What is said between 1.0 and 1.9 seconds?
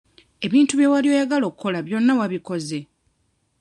oyagala okukola